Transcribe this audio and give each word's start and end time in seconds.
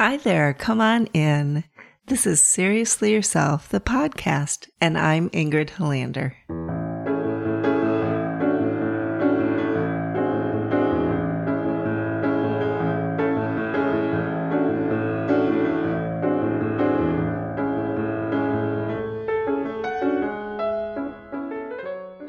Hi 0.00 0.16
there, 0.16 0.54
come 0.54 0.80
on 0.80 1.06
in. 1.06 1.64
This 2.06 2.24
is 2.24 2.40
Seriously 2.40 3.10
Yourself, 3.12 3.68
the 3.68 3.80
podcast, 3.80 4.68
and 4.80 4.96
I'm 4.96 5.28
Ingrid 5.30 5.70
Helander. 5.70 6.34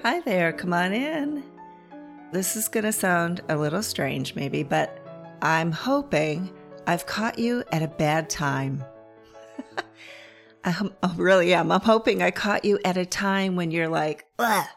Hi 0.02 0.22
there, 0.22 0.52
come 0.54 0.74
on 0.74 0.92
in. 0.92 1.44
This 2.32 2.56
is 2.56 2.68
going 2.68 2.86
to 2.86 2.92
sound 2.92 3.42
a 3.48 3.56
little 3.56 3.84
strange, 3.84 4.34
maybe, 4.34 4.64
but 4.64 4.98
I'm 5.44 5.72
hoping 5.72 6.50
I've 6.88 7.06
caught 7.06 7.40
you 7.40 7.64
at 7.72 7.84
a 7.84 7.88
bad 7.88 8.30
time. 8.30 8.84
I 10.64 10.90
really 11.16 11.54
am. 11.54 11.72
I'm 11.72 11.82
hoping 11.82 12.22
I 12.22 12.32
caught 12.32 12.66
you 12.66 12.80
at 12.84 12.98
a 12.98 13.06
time 13.06 13.56
when 13.56 13.72
you're 13.72 13.88
like, 13.88 14.26
ugh, 14.38 14.68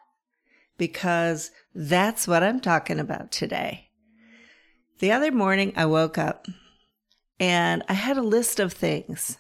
because 0.79 1.51
that's 1.75 2.29
what 2.29 2.43
I'm 2.43 2.61
talking 2.61 3.01
about 3.01 3.31
today. 3.31 3.91
The 5.01 5.13
other 5.13 5.33
morning, 5.33 5.73
I 5.77 5.87
woke 5.87 6.19
up 6.19 6.47
and 7.41 7.83
I 7.89 7.95
had 7.95 8.17
a 8.17 8.23
list 8.23 8.61
of 8.61 8.73
things. 8.73 9.39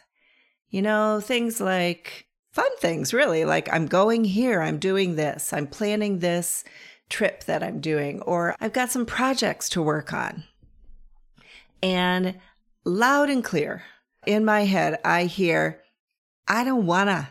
You 0.70 0.82
know, 0.82 1.20
things 1.20 1.60
like 1.60 2.26
fun 2.50 2.76
things, 2.78 3.12
really, 3.12 3.44
like 3.44 3.72
I'm 3.72 3.86
going 3.86 4.24
here, 4.24 4.62
I'm 4.62 4.78
doing 4.78 5.16
this, 5.16 5.52
I'm 5.52 5.66
planning 5.66 6.18
this 6.18 6.64
trip 7.08 7.44
that 7.44 7.62
I'm 7.62 7.80
doing, 7.80 8.22
or 8.22 8.56
I've 8.60 8.72
got 8.72 8.90
some 8.90 9.04
projects 9.04 9.68
to 9.70 9.82
work 9.82 10.12
on. 10.12 10.44
And 11.82 12.38
loud 12.84 13.30
and 13.30 13.44
clear 13.44 13.82
in 14.26 14.44
my 14.44 14.64
head, 14.64 14.98
I 15.04 15.24
hear, 15.24 15.82
I 16.46 16.64
don't 16.64 16.86
wanna. 16.86 17.30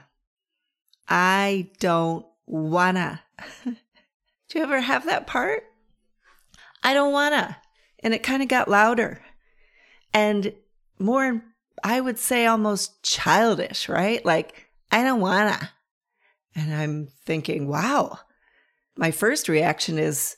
I 1.08 1.72
don't 1.80 2.26
wanna. 2.46 3.22
Do 3.66 3.76
you 4.54 4.64
ever 4.64 4.82
have 4.82 5.06
that 5.06 5.28
part? 5.28 5.64
I 6.84 6.94
don't 6.94 7.14
wanna. 7.14 7.58
And 8.00 8.14
it 8.14 8.24
kind 8.24 8.42
of 8.42 8.50
got 8.50 8.68
louder 8.68 9.22
and 10.14 10.54
more, 11.00 11.42
I 11.84 12.02
would 12.02 12.20
say 12.20 12.46
almost 12.46 13.04
childish, 13.04 13.90
right? 13.90 14.24
Like, 14.26 14.68
I 14.92 15.04
don't 15.04 15.22
wanna. 15.22 15.72
And 16.56 16.74
I'm 16.74 17.08
thinking, 17.26 17.68
wow. 17.68 18.20
My 18.98 19.12
first 19.12 19.48
reaction 19.48 19.98
is, 19.98 20.36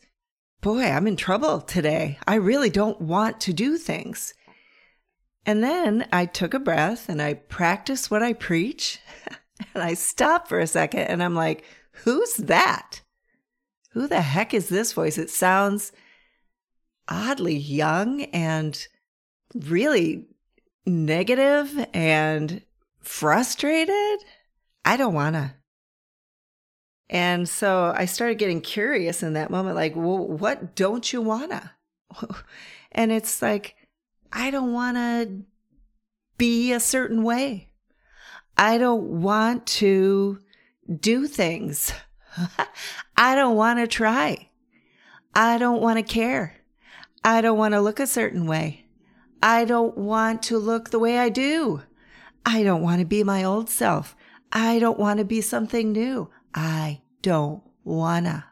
boy, 0.61 0.83
I'm 0.83 1.07
in 1.07 1.15
trouble 1.15 1.59
today. 1.61 2.19
I 2.27 2.35
really 2.35 2.69
don't 2.69 3.01
want 3.01 3.41
to 3.41 3.53
do 3.53 3.77
things. 3.77 4.33
And 5.45 5.63
then 5.63 6.07
I 6.11 6.25
took 6.25 6.53
a 6.53 6.59
breath 6.59 7.09
and 7.09 7.21
I 7.21 7.33
practiced 7.33 8.09
what 8.09 8.23
I 8.23 8.33
preach. 8.33 8.99
and 9.73 9.83
I 9.83 9.93
stopped 9.93 10.47
for 10.47 10.59
a 10.59 10.67
second 10.67 11.01
and 11.01 11.21
I'm 11.21 11.35
like, 11.35 11.63
who's 11.91 12.35
that? 12.35 13.01
Who 13.91 14.07
the 14.07 14.21
heck 14.21 14.53
is 14.53 14.69
this 14.69 14.93
voice? 14.93 15.17
It 15.17 15.29
sounds 15.29 15.91
oddly 17.07 17.55
young 17.55 18.23
and 18.23 18.87
really 19.53 20.27
negative 20.85 21.87
and 21.93 22.61
frustrated. 23.01 24.19
I 24.85 24.97
don't 24.97 25.13
want 25.13 25.35
to. 25.35 25.53
And 27.09 27.47
so 27.47 27.93
I 27.95 28.05
started 28.05 28.39
getting 28.39 28.61
curious 28.61 29.21
in 29.21 29.33
that 29.33 29.51
moment 29.51 29.75
like, 29.75 29.95
well, 29.95 30.27
what 30.27 30.75
don't 30.75 31.11
you 31.13 31.21
want 31.21 31.51
to? 31.51 31.71
and 32.91 33.11
it's 33.11 33.41
like, 33.41 33.75
I 34.33 34.49
don't 34.49 34.73
want 34.73 34.97
to 34.97 35.43
be 36.37 36.73
a 36.73 36.79
certain 36.79 37.23
way. 37.23 37.69
I 38.57 38.79
don't 38.79 39.21
want 39.21 39.67
to 39.67 40.39
do 40.99 41.27
things. 41.27 41.93
I 43.17 43.35
don't 43.35 43.55
want 43.55 43.79
to 43.79 43.87
try. 43.87 44.49
I 45.35 45.59
don't 45.59 45.81
want 45.81 45.97
to 45.99 46.03
care. 46.03 46.57
I 47.23 47.41
don't 47.41 47.57
want 47.57 47.75
to 47.75 47.81
look 47.81 47.99
a 47.99 48.07
certain 48.07 48.47
way. 48.47 48.87
I 49.41 49.65
don't 49.65 49.97
want 49.97 50.41
to 50.43 50.57
look 50.57 50.89
the 50.89 50.99
way 50.99 51.19
I 51.19 51.29
do. 51.29 51.83
I 52.45 52.63
don't 52.63 52.81
want 52.81 52.99
to 52.99 53.05
be 53.05 53.23
my 53.23 53.43
old 53.43 53.69
self. 53.69 54.15
I 54.51 54.79
don't 54.79 54.99
want 54.99 55.19
to 55.19 55.25
be 55.25 55.41
something 55.41 55.91
new. 55.91 56.29
I 56.55 57.01
don't 57.21 57.63
wanna. 57.83 58.45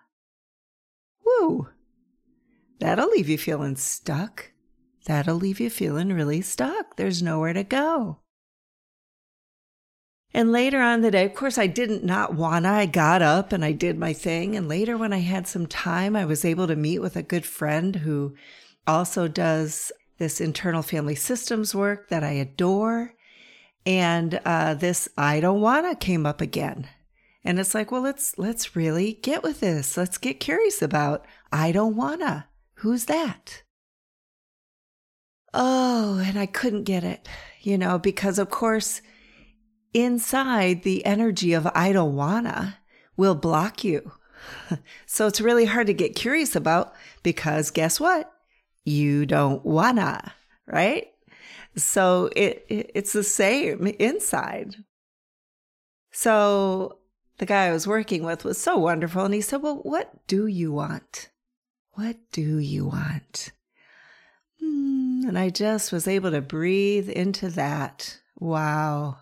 Woo! 1.26 1.70
That'll 2.80 3.10
leave 3.10 3.30
you 3.30 3.38
feeling 3.38 3.76
stuck. 3.76 4.51
That'll 5.06 5.36
leave 5.36 5.60
you 5.60 5.70
feeling 5.70 6.14
really 6.14 6.42
stuck. 6.42 6.96
There's 6.96 7.24
nowhere 7.24 7.54
to 7.54 7.64
go. 7.64 8.20
And 10.34 10.52
later 10.52 10.80
on 10.80 11.02
the 11.02 11.12
day, 11.12 11.26
of 11.26 11.34
course, 11.34 11.58
I 11.58 11.68
didn't 11.68 12.06
not 12.06 12.36
wanna. 12.36 12.70
I 12.70 12.86
got 12.86 13.22
up 13.22 13.52
and 13.52 13.66
I 13.66 13.74
did 13.74 13.98
my 13.98 14.14
thing. 14.14 14.56
And 14.56 14.70
later, 14.70 14.98
when 14.98 15.12
I 15.12 15.20
had 15.20 15.48
some 15.48 15.66
time, 15.68 16.16
I 16.16 16.26
was 16.26 16.46
able 16.46 16.68
to 16.68 16.76
meet 16.76 17.00
with 17.00 17.16
a 17.16 17.24
good 17.24 17.46
friend 17.46 17.98
who 17.98 18.36
also 18.88 19.28
does 19.28 19.92
this 20.20 20.40
internal 20.40 20.84
family 20.84 21.16
systems 21.16 21.76
work 21.76 22.08
that 22.10 22.24
I 22.24 22.32
adore. 22.32 23.14
And 23.86 24.40
uh, 24.46 24.76
this 24.76 25.10
I 25.18 25.40
don't 25.42 25.60
wanna 25.60 25.96
came 25.96 26.26
up 26.26 26.40
again. 26.40 26.88
And 27.44 27.60
it's 27.60 27.74
like, 27.74 27.92
well, 27.92 28.02
let's 28.02 28.38
let's 28.38 28.76
really 28.76 29.14
get 29.14 29.44
with 29.44 29.60
this. 29.60 29.98
Let's 29.98 30.18
get 30.18 30.40
curious 30.40 30.82
about 30.82 31.26
I 31.52 31.72
don't 31.72 31.96
wanna. 31.96 32.48
Who's 32.76 33.06
that? 33.06 33.64
Oh, 35.54 36.24
and 36.26 36.40
I 36.40 36.46
couldn't 36.46 36.84
get 36.84 37.04
it, 37.04 37.28
you 37.62 37.78
know, 37.78 38.00
because 38.00 38.40
of 38.40 38.50
course, 38.50 39.02
inside 39.94 40.84
the 40.84 41.06
energy 41.06 41.54
of 41.54 41.68
I 41.76 41.92
don't 41.92 42.16
wanna 42.16 42.78
will 43.18 43.36
block 43.36 43.84
you. 43.84 44.12
So 45.06 45.28
it's 45.28 45.42
really 45.42 45.66
hard 45.66 45.88
to 45.88 45.94
get 45.94 46.16
curious 46.16 46.56
about 46.56 46.94
because 47.22 47.70
guess 47.70 48.00
what? 48.00 48.32
You 48.86 49.26
don't 49.26 49.64
wanna, 49.66 50.34
right? 50.66 51.08
So 51.76 52.30
it, 52.36 52.66
it 52.70 52.92
it's 52.96 53.14
the 53.14 53.24
same 53.24 53.88
inside. 53.88 54.78
So 56.12 57.00
the 57.38 57.46
guy 57.46 57.68
I 57.68 57.72
was 57.72 57.88
working 57.88 58.24
with 58.24 58.44
was 58.44 58.58
so 58.58 58.78
wonderful 58.78 59.26
and 59.26 59.34
he 59.34 59.42
said, 59.42 59.62
"Well, 59.62 59.78
what 59.84 60.26
do 60.28 60.48
you 60.48 60.72
want? 60.72 61.30
What 61.92 62.18
do 62.32 62.58
you 62.58 62.86
want?" 62.86 63.52
And 65.28 65.38
I 65.38 65.50
just 65.50 65.92
was 65.92 66.08
able 66.08 66.32
to 66.32 66.42
breathe 66.42 67.10
into 67.10 67.50
that. 67.50 68.20
Wow. 68.40 69.18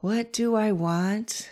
What 0.00 0.32
do 0.32 0.54
I 0.54 0.72
want? 0.72 1.50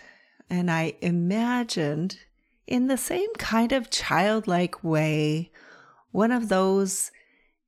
And 0.49 0.71
I 0.71 0.95
imagined 1.01 2.17
in 2.65 2.87
the 2.87 2.97
same 2.97 3.33
kind 3.37 3.71
of 3.71 3.89
childlike 3.89 4.83
way 4.83 5.51
one 6.11 6.31
of 6.31 6.49
those 6.49 7.11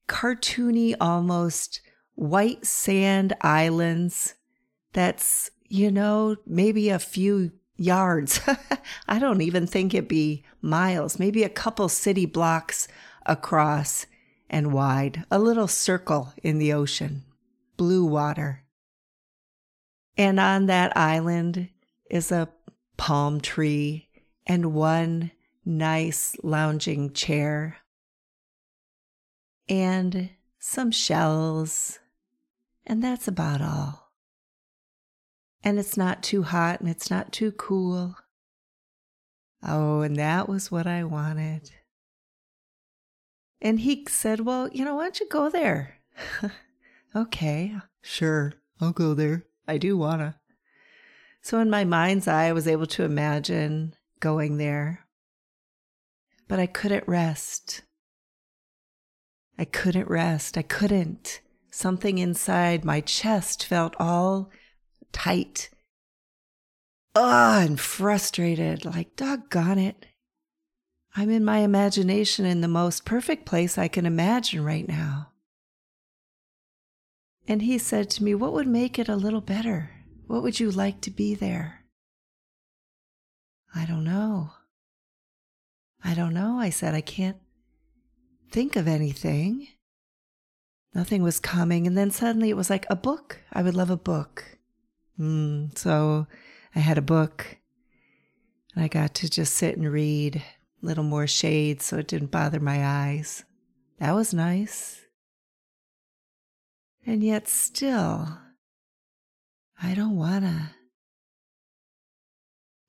cartoony, 0.08 0.96
almost 1.00 1.82
white 2.16 2.66
sand 2.66 3.34
islands 3.42 4.36
that's, 4.94 5.52
you 5.68 5.92
know, 5.92 6.36
maybe 6.46 6.90
a 6.90 7.00
few 7.00 7.52
yards. 7.78 8.42
I 9.08 9.20
don't 9.20 9.42
even 9.42 9.68
think 9.68 9.94
it'd 9.94 10.08
be 10.08 10.44
miles, 10.62 11.20
maybe 11.20 11.44
a 11.44 11.50
couple 11.50 11.90
city 11.90 12.26
blocks 12.26 12.88
across 13.26 14.06
and 14.50 14.74
wide, 14.74 15.26
a 15.30 15.40
little 15.40 15.68
circle 15.68 16.34
in 16.44 16.58
the 16.58 16.74
ocean, 16.74 17.24
blue 17.78 18.06
water. 18.06 18.64
And 20.18 20.40
on 20.40 20.66
that 20.66 20.96
island 20.98 21.70
is 22.10 22.32
a 22.32 22.50
palm 22.98 23.40
tree 23.40 24.10
and 24.46 24.74
one 24.74 25.32
nice 25.66 26.36
lounging 26.44 27.14
chair 27.14 27.78
and 29.70 30.32
some 30.58 30.92
shells. 30.92 32.00
And 32.86 33.04
that's 33.04 33.28
about 33.28 33.62
all. 33.62 34.12
And 35.64 35.78
it's 35.78 35.96
not 35.96 36.24
too 36.24 36.44
hot 36.44 36.80
and 36.80 36.90
it's 36.90 37.12
not 37.12 37.32
too 37.32 37.52
cool. 37.52 38.16
Oh, 39.62 40.02
and 40.02 40.16
that 40.16 40.50
was 40.50 40.72
what 40.72 40.88
I 40.88 41.04
wanted. 41.04 41.70
And 43.62 43.80
he 43.80 44.06
said, 44.08 44.42
Well, 44.42 44.70
you 44.72 44.86
know, 44.86 44.96
why 44.96 45.04
don't 45.04 45.20
you 45.20 45.28
go 45.30 45.50
there? 45.50 45.98
okay, 47.16 47.76
sure, 48.02 48.54
I'll 48.80 48.92
go 48.92 49.14
there. 49.14 49.46
I 49.68 49.78
do 49.78 49.98
wanna. 49.98 50.40
So, 51.42 51.60
in 51.60 51.70
my 51.70 51.84
mind's 51.86 52.28
eye, 52.28 52.48
I 52.48 52.54
was 52.54 52.68
able 52.68 52.88
to 52.88 53.04
imagine 53.04 53.96
going 54.20 54.58
there. 54.58 55.06
But 56.48 56.60
I 56.60 56.66
couldn't 56.66 57.08
rest. 57.08 57.84
I 59.58 59.66
couldn't 59.66 60.10
rest. 60.10 60.58
I 60.58 60.62
couldn't. 60.62 61.42
Something 61.72 62.18
inside 62.18 62.84
my 62.84 63.02
chest 63.02 63.66
felt 63.66 63.96
all 64.00 64.50
tight. 65.12 65.70
Ugh, 67.16 67.70
and 67.70 67.80
frustrated, 67.80 68.86
like, 68.86 69.16
doggone 69.16 69.80
it. 69.80 70.06
I'm 71.16 71.30
in 71.30 71.44
my 71.44 71.60
imagination 71.60 72.46
in 72.46 72.62
the 72.62 72.68
most 72.68 73.06
perfect 73.06 73.46
place 73.46 73.78
I 73.78 73.88
can 73.88 74.06
imagine 74.06 74.64
right 74.64 74.88
now. 74.88 75.32
And 77.48 77.64
he 77.64 77.78
said 77.80 78.10
to 78.12 78.24
me, 78.24 78.36
What 78.36 78.54
would 78.54 78.68
make 78.68 79.00
it 79.00 79.10
a 79.10 79.16
little 79.16 79.42
better? 79.42 79.92
What 80.28 80.44
would 80.44 80.60
you 80.60 80.70
like 80.70 81.02
to 81.02 81.12
be 81.12 81.34
there? 81.34 81.86
I 83.74 83.86
don't 83.86 84.04
know. 84.04 84.52
I 86.04 86.14
don't 86.14 86.34
know. 86.34 86.60
I 86.60 86.70
said, 86.70 86.94
I 86.94 87.02
can't 87.02 87.38
think 88.52 88.76
of 88.76 88.88
anything. 88.88 89.68
Nothing 90.94 91.24
was 91.24 91.40
coming. 91.40 91.88
And 91.88 91.98
then 91.98 92.12
suddenly 92.12 92.50
it 92.50 92.58
was 92.58 92.70
like 92.70 92.86
a 92.90 92.96
book. 92.96 93.40
I 93.52 93.64
would 93.64 93.76
love 93.76 93.90
a 93.90 93.98
book. 93.98 94.58
Mm, 95.20 95.78
so 95.78 96.28
I 96.76 96.80
had 96.80 96.98
a 96.98 97.02
book 97.02 97.58
and 98.76 98.84
I 98.84 98.88
got 98.88 99.14
to 99.16 99.30
just 99.30 99.56
sit 99.56 99.76
and 99.76 99.92
read 99.92 100.44
little 100.82 101.04
more 101.04 101.28
shade 101.28 101.82
so 101.82 101.98
it 101.98 102.08
didn't 102.08 102.32
bother 102.32 102.60
my 102.60 102.86
eyes. 102.86 103.44
That 104.00 104.16
was 104.16 104.34
nice. 104.34 105.02
And 107.06 107.24
yet 107.24 107.48
still, 107.48 108.38
I 109.82 109.94
don't 109.94 110.16
wanna. 110.16 110.76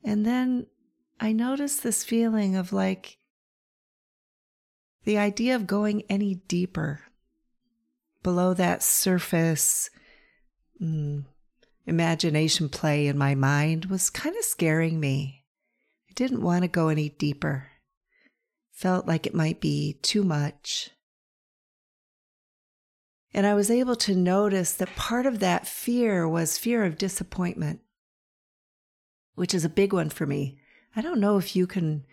And 0.04 0.24
then 0.24 0.66
I 1.18 1.32
noticed 1.32 1.82
this 1.82 2.04
feeling 2.04 2.56
of 2.56 2.72
like 2.72 3.18
the 5.04 5.18
idea 5.18 5.56
of 5.56 5.66
going 5.66 6.02
any 6.08 6.34
deeper 6.34 7.00
below 8.22 8.54
that 8.54 8.82
surface 8.82 9.90
mm, 10.80 11.24
imagination 11.86 12.68
play 12.68 13.06
in 13.06 13.16
my 13.18 13.34
mind 13.34 13.86
was 13.86 14.10
kind 14.10 14.36
of 14.36 14.44
scaring 14.44 15.00
me. 15.00 15.44
I 16.08 16.12
didn't 16.14 16.42
want 16.42 16.62
to 16.62 16.68
go 16.68 16.88
any 16.88 17.08
deeper. 17.08 17.69
Felt 18.80 19.06
like 19.06 19.26
it 19.26 19.34
might 19.34 19.60
be 19.60 19.98
too 20.00 20.24
much. 20.24 20.88
And 23.34 23.46
I 23.46 23.52
was 23.52 23.70
able 23.70 23.94
to 23.96 24.16
notice 24.16 24.72
that 24.72 24.96
part 24.96 25.26
of 25.26 25.38
that 25.40 25.66
fear 25.66 26.26
was 26.26 26.56
fear 26.56 26.86
of 26.86 26.96
disappointment, 26.96 27.80
which 29.34 29.52
is 29.52 29.66
a 29.66 29.68
big 29.68 29.92
one 29.92 30.08
for 30.08 30.24
me. 30.24 30.60
I 30.96 31.02
don't 31.02 31.20
know 31.20 31.36
if 31.36 31.54
you 31.54 31.66
can 31.66 32.06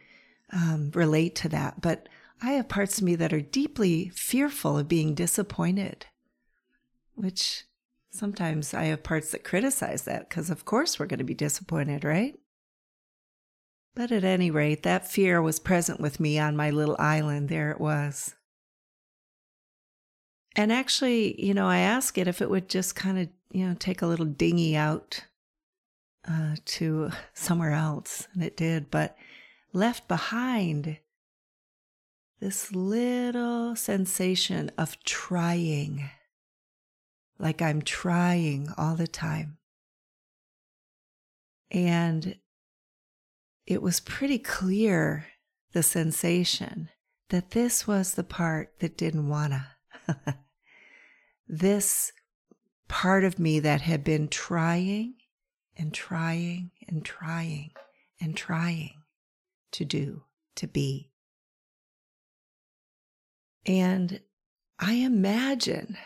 um, 0.51 0.91
relate 0.93 1.35
to 1.37 1.47
that, 1.47 1.79
but 1.79 2.09
I 2.41 2.51
have 2.51 2.67
parts 2.67 2.97
of 2.97 3.05
me 3.05 3.15
that 3.15 3.31
are 3.31 3.39
deeply 3.39 4.09
fearful 4.09 4.77
of 4.77 4.89
being 4.89 5.15
disappointed, 5.15 6.07
which 7.15 7.63
sometimes 8.11 8.73
I 8.73 8.83
have 8.87 9.03
parts 9.03 9.31
that 9.31 9.45
criticize 9.45 10.01
that 10.01 10.27
because, 10.27 10.49
of 10.49 10.65
course, 10.65 10.99
we're 10.99 11.05
going 11.05 11.19
to 11.19 11.23
be 11.23 11.33
disappointed, 11.33 12.03
right? 12.03 12.37
But 13.97 14.11
at 14.11 14.23
any 14.23 14.51
rate, 14.51 14.83
that 14.83 15.09
fear 15.09 15.41
was 15.41 15.59
present 15.59 15.99
with 15.99 16.19
me 16.19 16.37
on 16.37 16.55
my 16.55 16.69
little 16.69 16.95
island. 16.99 17.49
There 17.49 17.71
it 17.71 17.81
was. 17.81 18.35
And 20.55 20.71
actually, 20.71 21.43
you 21.43 21.55
know, 21.55 21.67
I 21.67 21.79
asked 21.79 22.15
it 22.19 22.27
if 22.27 22.39
it 22.39 22.49
would 22.51 22.69
just 22.69 22.95
kind 22.95 23.17
of, 23.17 23.29
you 23.51 23.67
know, 23.67 23.73
take 23.73 24.03
a 24.03 24.05
little 24.05 24.27
dinghy 24.27 24.75
out 24.75 25.25
uh, 26.29 26.57
to 26.65 27.09
somewhere 27.33 27.71
else. 27.71 28.27
And 28.35 28.43
it 28.43 28.55
did, 28.55 28.91
but 28.91 29.17
left 29.73 30.07
behind 30.07 30.99
this 32.39 32.71
little 32.75 33.75
sensation 33.75 34.69
of 34.77 35.03
trying, 35.05 36.07
like 37.39 37.63
I'm 37.63 37.81
trying 37.81 38.71
all 38.77 38.95
the 38.95 39.07
time. 39.07 39.57
And 41.71 42.37
it 43.67 43.81
was 43.81 43.99
pretty 43.99 44.39
clear, 44.39 45.27
the 45.73 45.83
sensation, 45.83 46.89
that 47.29 47.51
this 47.51 47.85
was 47.85 48.13
the 48.13 48.23
part 48.23 48.79
that 48.79 48.97
didn't 48.97 49.27
wanna. 49.27 49.67
this 51.47 52.13
part 52.87 53.25
of 53.25 53.37
me 53.37 53.59
that 53.59 53.81
had 53.81 54.05
been 54.05 54.29
trying 54.29 55.15
and 55.75 55.93
trying 55.93 56.71
and 56.87 57.03
trying 57.03 57.71
and 58.21 58.37
trying 58.37 59.03
to 59.73 59.83
do, 59.83 60.23
to 60.55 60.65
be. 60.65 61.11
And 63.65 64.21
I 64.79 64.93
imagine 64.93 65.97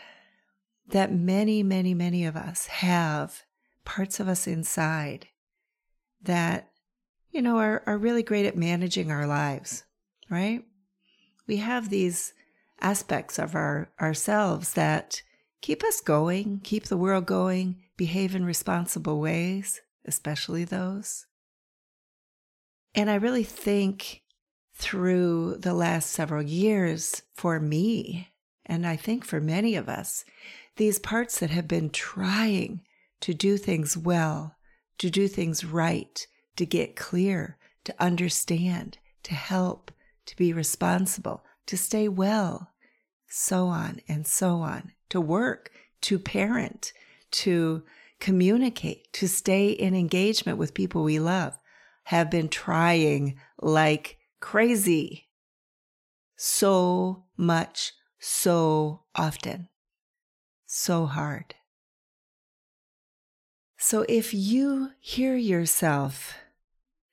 that 0.88 1.12
many, 1.12 1.62
many, 1.62 1.94
many 1.94 2.24
of 2.24 2.36
us 2.36 2.66
have 2.66 3.44
parts 3.84 4.18
of 4.18 4.26
us 4.26 4.48
inside 4.48 5.28
that, 6.20 6.71
you 7.32 7.42
know, 7.42 7.58
are, 7.58 7.82
are 7.86 7.98
really 7.98 8.22
great 8.22 8.46
at 8.46 8.56
managing 8.56 9.10
our 9.10 9.26
lives, 9.26 9.84
right? 10.30 10.64
We 11.46 11.56
have 11.56 11.88
these 11.88 12.34
aspects 12.80 13.38
of 13.38 13.54
our 13.54 13.90
ourselves 14.00 14.74
that 14.74 15.22
keep 15.60 15.82
us 15.82 16.00
going, 16.00 16.60
keep 16.62 16.84
the 16.84 16.96
world 16.96 17.26
going, 17.26 17.82
behave 17.96 18.34
in 18.34 18.44
responsible 18.44 19.20
ways, 19.20 19.80
especially 20.04 20.64
those. 20.64 21.26
And 22.94 23.10
I 23.10 23.14
really 23.14 23.44
think 23.44 24.22
through 24.74 25.56
the 25.58 25.74
last 25.74 26.10
several 26.10 26.42
years 26.42 27.22
for 27.34 27.58
me, 27.58 28.28
and 28.66 28.86
I 28.86 28.96
think 28.96 29.24
for 29.24 29.40
many 29.40 29.76
of 29.76 29.88
us, 29.88 30.24
these 30.76 30.98
parts 30.98 31.38
that 31.38 31.50
have 31.50 31.68
been 31.68 31.90
trying 31.90 32.82
to 33.20 33.32
do 33.32 33.56
things 33.56 33.96
well, 33.96 34.56
to 34.98 35.10
do 35.10 35.28
things 35.28 35.64
right, 35.64 36.26
to 36.56 36.66
get 36.66 36.96
clear, 36.96 37.56
to 37.84 37.94
understand, 37.98 38.98
to 39.24 39.34
help, 39.34 39.90
to 40.26 40.36
be 40.36 40.52
responsible, 40.52 41.44
to 41.66 41.76
stay 41.76 42.08
well, 42.08 42.70
so 43.28 43.66
on 43.66 44.00
and 44.08 44.26
so 44.26 44.56
on, 44.56 44.92
to 45.08 45.20
work, 45.20 45.70
to 46.02 46.18
parent, 46.18 46.92
to 47.30 47.82
communicate, 48.20 49.12
to 49.12 49.28
stay 49.28 49.70
in 49.70 49.94
engagement 49.94 50.58
with 50.58 50.74
people 50.74 51.02
we 51.02 51.18
love, 51.18 51.58
have 52.04 52.30
been 52.30 52.48
trying 52.48 53.38
like 53.60 54.18
crazy 54.40 55.28
so 56.36 57.24
much, 57.36 57.92
so 58.18 59.02
often, 59.14 59.68
so 60.66 61.06
hard. 61.06 61.54
So 63.78 64.04
if 64.08 64.32
you 64.32 64.90
hear 65.00 65.36
yourself 65.36 66.34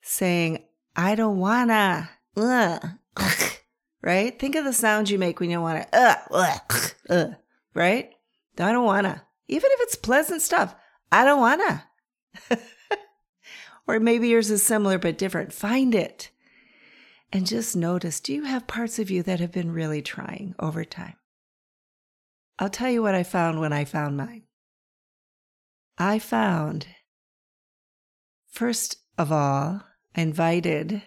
saying, 0.09 0.63
I 0.95 1.15
don't 1.15 1.37
wanna, 1.37 2.09
ugh, 2.35 2.83
ugh, 3.15 3.51
right? 4.01 4.37
Think 4.37 4.55
of 4.55 4.65
the 4.65 4.73
sounds 4.73 5.11
you 5.11 5.19
make 5.19 5.39
when 5.39 5.49
you 5.49 5.63
uh, 5.63 5.85
uh, 5.93 6.57
uh, 7.09 7.27
right? 7.73 8.09
I 8.57 8.71
don't 8.71 8.85
want 8.85 9.05
to. 9.05 9.21
Even 9.47 9.69
if 9.71 9.79
it's 9.81 9.95
pleasant 9.95 10.41
stuff, 10.41 10.75
I 11.11 11.23
don't 11.23 11.39
want 11.39 11.61
to. 12.49 12.59
or 13.87 13.99
maybe 13.99 14.29
yours 14.29 14.51
is 14.51 14.63
similar 14.63 14.97
but 14.97 15.17
different. 15.17 15.53
Find 15.53 15.95
it 15.95 16.29
and 17.31 17.45
just 17.45 17.75
notice 17.75 18.19
do 18.19 18.33
you 18.33 18.43
have 18.43 18.67
parts 18.67 18.99
of 18.99 19.11
you 19.11 19.23
that 19.23 19.39
have 19.39 19.51
been 19.51 19.71
really 19.71 20.01
trying 20.01 20.55
over 20.59 20.83
time? 20.83 21.15
I'll 22.57 22.69
tell 22.69 22.89
you 22.89 23.01
what 23.01 23.15
I 23.15 23.23
found 23.23 23.59
when 23.59 23.71
I 23.71 23.85
found 23.85 24.17
mine. 24.17 24.43
I 25.97 26.19
found, 26.19 26.87
first 28.49 28.97
of 29.17 29.31
all, 29.31 29.83
I 30.15 30.21
invited 30.21 31.03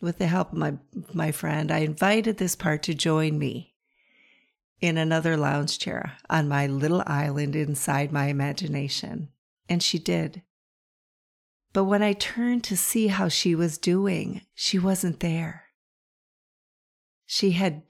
with 0.00 0.18
the 0.18 0.26
help 0.26 0.52
of 0.52 0.58
my, 0.58 0.74
my 1.12 1.32
friend, 1.32 1.70
I 1.70 1.78
invited 1.78 2.36
this 2.36 2.56
part 2.56 2.82
to 2.84 2.94
join 2.94 3.38
me 3.38 3.74
in 4.80 4.98
another 4.98 5.36
lounge 5.36 5.78
chair 5.78 6.18
on 6.28 6.48
my 6.48 6.66
little 6.66 7.02
island 7.06 7.56
inside 7.56 8.12
my 8.12 8.26
imagination. 8.26 9.30
And 9.68 9.82
she 9.82 9.98
did. 9.98 10.42
But 11.72 11.84
when 11.84 12.02
I 12.02 12.12
turned 12.12 12.64
to 12.64 12.76
see 12.76 13.08
how 13.08 13.28
she 13.28 13.54
was 13.54 13.78
doing, 13.78 14.42
she 14.54 14.78
wasn't 14.78 15.20
there. 15.20 15.64
She 17.26 17.52
had 17.52 17.82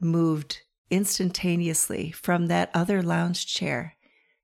moved 0.00 0.62
instantaneously 0.90 2.12
from 2.12 2.46
that 2.46 2.70
other 2.74 3.02
lounge 3.02 3.46
chair, 3.46 3.96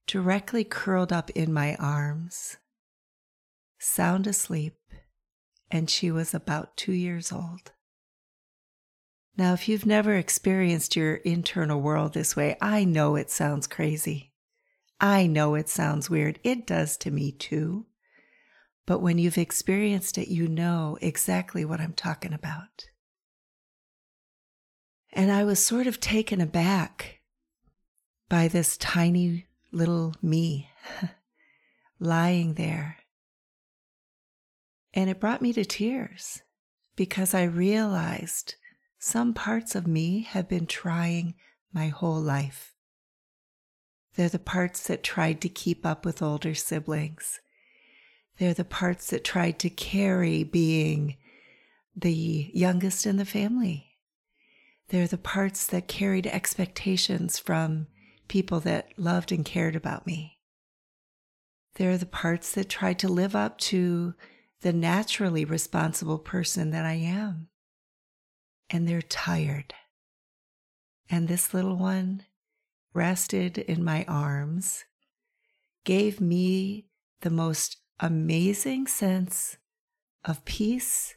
directly 0.07 0.65
curled 0.65 1.13
up 1.13 1.31
in 1.31 1.53
my 1.53 1.75
arms, 1.77 2.57
sound 3.79 4.27
asleep 4.27 4.78
and 5.71 5.89
she 5.89 6.11
was 6.11 6.35
about 6.35 6.77
two 6.77 6.93
years 6.93 7.33
old. 7.33 7.73
Now, 9.37 9.53
if 9.53 9.69
you've 9.69 9.87
never 9.87 10.17
experienced 10.17 10.97
your 10.97 11.17
internal 11.17 11.81
world 11.81 12.13
this 12.13 12.35
way, 12.35 12.57
I 12.61 12.85
know 12.85 13.15
it 13.15 13.31
sounds 13.31 13.67
crazy. 13.67 14.33
I 15.01 15.27
know 15.27 15.55
it 15.55 15.69
sounds 15.69 16.11
weird. 16.11 16.41
It 16.43 16.67
does 16.67 16.97
to 16.99 17.11
me 17.11 17.31
too. 17.31 17.87
But 18.85 18.99
when 18.99 19.19
you've 19.19 19.39
experienced 19.39 20.19
it, 20.19 20.29
you 20.29 20.49
know 20.49 20.99
exactly 21.01 21.65
what 21.65 21.81
I'm 21.81 21.93
talking 21.93 22.33
about. 22.33 22.89
And 25.13 25.31
I 25.31 25.45
was 25.45 25.65
sort 25.65 25.87
of 25.87 26.01
taken 26.01 26.41
aback 26.41 27.21
by 28.29 28.49
this 28.49 28.77
tiny 28.77 29.47
little 29.71 30.15
me 30.21 30.71
lying 32.01 32.55
there 32.55 32.98
and 34.99 35.09
it 35.09 35.21
brought 35.21 35.41
me 35.41 35.53
to 35.53 35.65
tears 35.65 36.43
because 36.97 37.33
I 37.33 37.45
realized 37.45 38.57
some 38.99 39.33
parts 39.33 39.77
of 39.77 39.87
me 39.87 40.23
have 40.23 40.49
been 40.49 40.67
trying 40.67 41.37
my 41.73 41.87
whole 41.87 42.21
life. 42.21 42.75
They're 44.17 44.29
the 44.29 44.41
parts 44.41 44.89
that 44.89 45.05
tried 45.05 45.41
to 45.43 45.49
keep 45.49 45.87
up 45.87 46.05
with 46.05 46.21
older 46.21 46.53
siblings. 46.53 47.39
They're 48.41 48.55
the 48.55 48.65
parts 48.65 49.11
that 49.11 49.23
tried 49.23 49.61
to 49.61 49.71
carry 49.71 50.43
being 50.43 51.17
the 51.95 52.51
youngest 52.53 53.07
in 53.07 53.19
the 53.19 53.25
family. 53.25 53.99
They're 54.89 55.07
the 55.07 55.17
parts 55.17 55.65
that 55.69 55.87
carried 55.87 56.27
expectations 56.27 57.39
from 57.39 57.87
people 58.27 58.59
that 58.61 58.99
loved 58.99 59.31
and 59.31 59.45
cared 59.45 59.77
about 59.77 60.09
me. 60.09 60.41
They're 61.77 61.99
the 61.99 62.05
parts 62.05 62.51
that 62.55 62.69
tried 62.69 62.99
to 62.99 63.09
live 63.09 63.37
up 63.37 63.59
to 63.59 64.15
the 64.61 64.73
naturally 64.73 65.45
responsible 65.45 66.19
person 66.19 66.71
that 66.71 66.85
I 66.85 66.95
am. 66.95 67.49
And 68.71 68.87
they're 68.87 69.03
tired. 69.03 69.75
And 71.09 71.29
this 71.29 71.55
little 71.55 71.77
one 71.77 72.25
rested 72.93 73.59
in 73.59 73.85
my 73.85 74.05
arms, 74.09 74.85
gave 75.85 76.21
me 76.21 76.87
the 77.21 77.31
most 77.31 77.77
amazing 78.01 78.87
sense 78.87 79.57
of 80.25 80.45
peace 80.45 81.15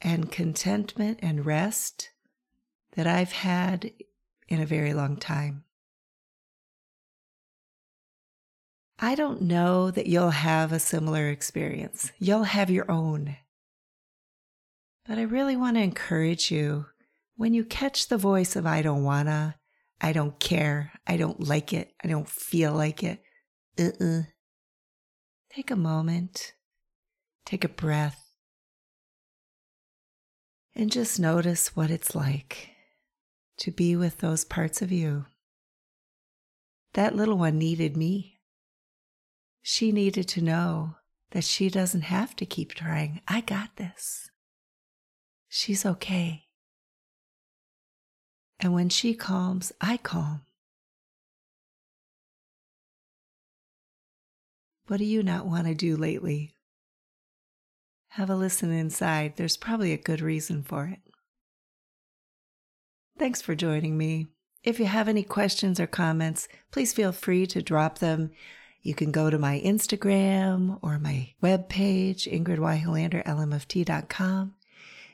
and 0.00 0.30
contentment 0.30 1.18
and 1.22 1.46
rest 1.46 2.10
that 2.92 3.06
I've 3.06 3.32
had 3.32 3.92
in 4.48 4.60
a 4.60 4.66
very 4.66 4.92
long 4.92 5.16
time. 5.16 5.63
I 9.04 9.16
don't 9.16 9.42
know 9.42 9.90
that 9.90 10.06
you'll 10.06 10.30
have 10.30 10.72
a 10.72 10.78
similar 10.78 11.28
experience. 11.28 12.10
You'll 12.18 12.44
have 12.44 12.70
your 12.70 12.90
own. 12.90 13.36
But 15.06 15.18
I 15.18 15.22
really 15.24 15.58
want 15.58 15.76
to 15.76 15.82
encourage 15.82 16.50
you 16.50 16.86
when 17.36 17.52
you 17.52 17.66
catch 17.66 18.08
the 18.08 18.16
voice 18.16 18.56
of 18.56 18.64
I 18.64 18.80
don't 18.80 19.04
wanna, 19.04 19.56
I 20.00 20.14
don't 20.14 20.40
care, 20.40 20.90
I 21.06 21.18
don't 21.18 21.46
like 21.46 21.74
it, 21.74 21.92
I 22.02 22.08
don't 22.08 22.26
feel 22.26 22.72
like 22.72 23.02
it, 23.02 23.22
uh 23.78 23.90
uh 24.02 24.22
Take 25.50 25.70
a 25.70 25.76
moment, 25.76 26.54
take 27.44 27.62
a 27.62 27.68
breath, 27.68 28.32
and 30.74 30.90
just 30.90 31.20
notice 31.20 31.76
what 31.76 31.90
it's 31.90 32.14
like 32.14 32.70
to 33.58 33.70
be 33.70 33.96
with 33.96 34.18
those 34.20 34.46
parts 34.46 34.80
of 34.80 34.90
you. 34.90 35.26
That 36.94 37.14
little 37.14 37.36
one 37.36 37.58
needed 37.58 37.98
me. 37.98 38.33
She 39.66 39.92
needed 39.92 40.28
to 40.28 40.42
know 40.42 40.96
that 41.30 41.42
she 41.42 41.70
doesn't 41.70 42.02
have 42.02 42.36
to 42.36 42.44
keep 42.44 42.74
trying. 42.74 43.22
I 43.26 43.40
got 43.40 43.76
this. 43.76 44.30
She's 45.48 45.86
okay. 45.86 46.44
And 48.60 48.74
when 48.74 48.90
she 48.90 49.14
calms, 49.14 49.72
I 49.80 49.96
calm. 49.96 50.42
What 54.86 54.98
do 54.98 55.06
you 55.06 55.22
not 55.22 55.46
want 55.46 55.66
to 55.66 55.74
do 55.74 55.96
lately? 55.96 56.54
Have 58.10 58.28
a 58.28 58.36
listen 58.36 58.70
inside. 58.70 59.36
There's 59.36 59.56
probably 59.56 59.94
a 59.94 59.96
good 59.96 60.20
reason 60.20 60.62
for 60.62 60.84
it. 60.88 61.00
Thanks 63.18 63.40
for 63.40 63.54
joining 63.54 63.96
me. 63.96 64.26
If 64.62 64.78
you 64.78 64.84
have 64.84 65.08
any 65.08 65.22
questions 65.22 65.80
or 65.80 65.86
comments, 65.86 66.48
please 66.70 66.92
feel 66.92 67.12
free 67.12 67.46
to 67.46 67.62
drop 67.62 68.00
them. 68.00 68.30
You 68.84 68.94
can 68.94 69.10
go 69.10 69.28
to 69.30 69.38
my 69.38 69.60
Instagram 69.64 70.78
or 70.82 70.98
my 70.98 71.30
webpage, 71.42 72.30
ingridhelander.lmft.com. 72.30 74.54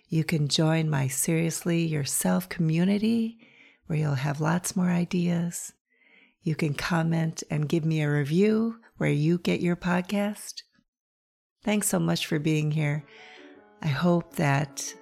You 0.09 0.25
can 0.25 0.49
join 0.49 0.91
my 0.91 1.07
Seriously 1.07 1.87
Yourself 1.87 2.49
community 2.49 3.39
where 3.87 3.97
you'll 3.97 4.15
have 4.15 4.41
lots 4.41 4.75
more 4.75 4.91
ideas. 4.91 5.73
You 6.43 6.57
can 6.57 6.75
comment 6.75 7.45
and 7.49 7.69
give 7.69 7.85
me 7.85 8.03
a 8.03 8.11
review 8.11 8.81
where 8.97 9.11
you 9.11 9.39
get 9.39 9.61
your 9.61 9.77
podcast. 9.77 10.63
Thanks 11.63 11.87
so 11.89 12.01
much 12.01 12.27
for 12.27 12.41
being 12.41 12.73
here. 12.73 13.05
I 13.83 13.89
hope 13.89 14.35
that 14.35 14.93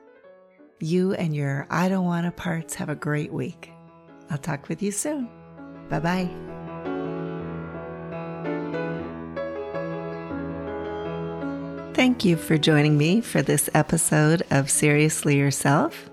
you 0.78 1.14
and 1.14 1.34
your 1.34 1.66
I 1.70 1.88
don't 1.88 2.04
want 2.04 2.26
to 2.26 2.32
parts 2.32 2.74
have 2.74 2.90
a 2.90 2.94
great 2.94 3.32
week. 3.32 3.70
I'll 4.28 4.36
talk 4.36 4.68
with 4.68 4.82
you 4.82 4.92
soon. 4.92 5.30
Bye 5.88 6.00
bye. 6.00 6.57
Thank 11.98 12.24
you 12.24 12.36
for 12.36 12.56
joining 12.56 12.96
me 12.96 13.20
for 13.20 13.42
this 13.42 13.68
episode 13.74 14.44
of 14.52 14.70
Seriously 14.70 15.36
Yourself. 15.36 16.08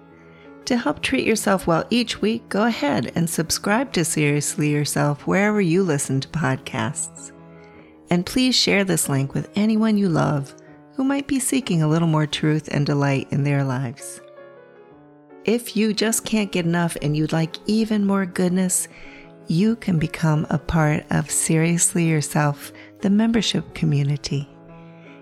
To 0.65 0.77
help 0.77 1.04
treat 1.04 1.27
yourself 1.27 1.68
well 1.68 1.86
each 1.92 2.24
week, 2.24 2.50
go 2.50 2.63
ahead 2.63 3.12
and 3.13 3.30
subscribe 3.30 3.94
to 3.94 4.04
Seriously 4.04 4.72
Yourself 4.72 5.27
wherever 5.27 5.62
you 5.62 5.84
listen 5.84 6.22
to 6.22 6.27
podcasts. 6.30 7.32
And 8.10 8.25
please 8.25 8.56
share 8.56 8.84
this 8.84 9.08
link 9.08 9.36
with 9.36 9.51
anyone 9.56 9.96
you 9.96 10.10
love 10.10 10.56
who 10.96 11.04
might 11.04 11.27
be 11.27 11.39
seeking 11.39 11.84
a 11.84 11.88
little 11.88 12.08
more 12.08 12.25
truth 12.25 12.68
and 12.72 12.84
delight 12.84 13.27
in 13.30 13.44
their 13.44 13.63
lives. 13.63 14.22
If 15.44 15.77
you 15.77 15.94
just 15.94 16.25
can't 16.25 16.51
get 16.51 16.65
enough 16.65 16.98
and 17.04 17.15
you'd 17.15 17.32
like 17.32 17.58
even 17.68 18.08
more 18.08 18.25
goodness, 18.25 18.88
you 19.46 19.75
can 19.75 20.00
become 20.00 20.48
a 20.50 20.58
part 20.58 21.06
of 21.12 21.30
Seriously 21.30 22.10
Yourself, 22.10 22.74
the 23.01 23.12
membership 23.12 23.75
community. 23.75 24.50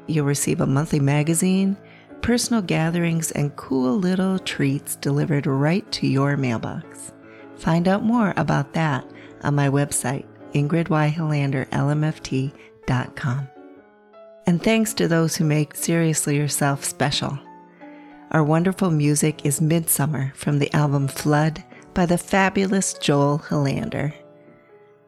You'll 0.07 0.25
receive 0.25 0.61
a 0.61 0.67
monthly 0.67 0.99
magazine 0.99 1.77
personal 2.23 2.63
gatherings, 2.63 3.29
and 3.31 3.55
cool 3.55 3.97
little 3.97 4.39
treats 4.39 4.95
delivered 4.95 5.45
right 5.45 5.91
to 5.91 6.07
your 6.07 6.35
mailbox. 6.35 7.13
Find 7.57 7.87
out 7.87 8.01
more 8.01 8.33
about 8.37 8.73
that 8.73 9.05
on 9.43 9.53
my 9.53 9.69
website, 9.69 10.25
ingridhelanderlmft.com. 10.53 13.47
And 14.45 14.61
thanks 14.63 14.93
to 14.95 15.07
those 15.07 15.35
who 15.35 15.45
make 15.45 15.75
Seriously 15.75 16.35
Yourself 16.35 16.83
special. 16.83 17.37
Our 18.31 18.43
wonderful 18.43 18.89
music 18.89 19.45
is 19.45 19.61
Midsummer 19.61 20.33
from 20.35 20.57
the 20.59 20.73
album 20.73 21.07
Flood 21.07 21.63
by 21.93 22.07
the 22.07 22.17
fabulous 22.17 22.95
Joel 22.95 23.39
Helander. 23.39 24.13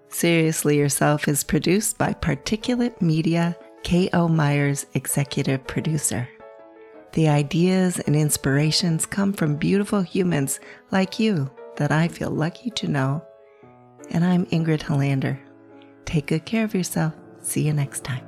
Seriously 0.09 0.77
Yourself 0.77 1.27
is 1.27 1.43
produced 1.43 1.97
by 1.97 2.13
Particulate 2.13 3.01
Media, 3.01 3.57
K.O. 3.85 4.27
Myers, 4.27 4.87
executive 4.95 5.67
producer. 5.67 6.27
The 7.11 7.29
ideas 7.29 7.99
and 7.99 8.15
inspirations 8.15 9.05
come 9.05 9.31
from 9.31 9.57
beautiful 9.57 10.01
humans 10.01 10.59
like 10.89 11.19
you 11.19 11.51
that 11.75 11.91
I 11.91 12.07
feel 12.07 12.31
lucky 12.31 12.71
to 12.71 12.87
know. 12.87 13.23
And 14.09 14.25
I'm 14.25 14.47
Ingrid 14.47 14.81
Helander. 14.81 15.37
Take 16.05 16.25
good 16.25 16.45
care 16.45 16.63
of 16.63 16.73
yourself. 16.73 17.13
See 17.41 17.61
you 17.61 17.73
next 17.73 18.03
time. 18.03 18.25